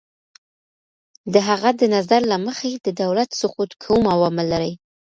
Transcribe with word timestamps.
د 1.33 1.35
هغه 1.47 1.69
د 1.79 1.81
نظر 1.95 2.21
له 2.31 2.37
مخې، 2.45 2.71
د 2.85 2.87
دولت 3.01 3.29
سقوط 3.41 3.71
کوم 3.83 4.01
عوامل 4.13 4.47
لري؟ 4.53 4.73